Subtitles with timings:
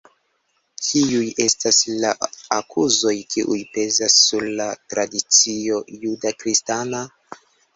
[0.85, 2.13] Kiuj estas la
[2.57, 7.05] akuzoj kiuj pezas sur la tradicio juda kristana?